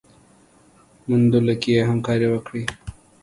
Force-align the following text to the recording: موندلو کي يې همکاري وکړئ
موندلو 1.07 1.53
کي 1.61 1.69
يې 1.75 1.81
همکاري 1.89 2.27
وکړئ 2.29 2.63